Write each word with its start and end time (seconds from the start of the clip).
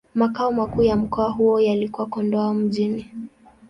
Makao 0.15 0.51
makuu 0.51 0.83
ya 0.83 0.95
mkoa 0.95 1.29
huo 1.29 1.59
yalikuwa 1.59 2.07
Kondoa 2.07 2.53
Mjini. 2.53 3.09